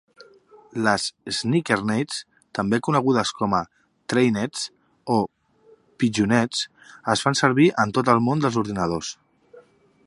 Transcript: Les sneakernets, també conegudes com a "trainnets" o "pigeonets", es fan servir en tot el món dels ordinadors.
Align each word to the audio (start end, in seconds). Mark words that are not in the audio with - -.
Les 0.85 1.03
sneakernets, 1.39 2.15
també 2.59 2.79
conegudes 2.87 3.33
com 3.41 3.53
a 3.59 3.59
"trainnets" 4.13 4.65
o 5.17 5.19
"pigeonets", 6.05 6.65
es 7.17 7.25
fan 7.27 7.41
servir 7.43 7.71
en 7.85 7.97
tot 7.99 8.13
el 8.15 8.25
món 8.31 8.45
dels 8.47 8.59
ordinadors. 8.63 9.17